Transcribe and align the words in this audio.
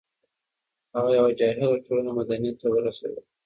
هغه 0.95 1.11
یوه 1.19 1.31
جاهله 1.39 1.67
ټولنه 1.85 2.11
مدنیت 2.17 2.55
ته 2.61 2.67
ورسوله. 2.71 3.21